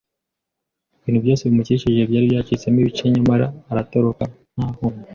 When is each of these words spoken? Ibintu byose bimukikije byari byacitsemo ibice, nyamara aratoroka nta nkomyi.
Ibintu 0.97 1.19
byose 1.25 1.43
bimukikije 1.47 2.01
byari 2.09 2.25
byacitsemo 2.31 2.77
ibice, 2.81 3.03
nyamara 3.13 3.45
aratoroka 3.71 4.23
nta 4.55 4.67
nkomyi. 4.73 5.01